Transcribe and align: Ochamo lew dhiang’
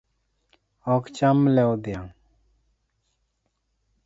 Ochamo 0.93 1.43
lew 1.55 1.71
dhiang’ 1.83 2.09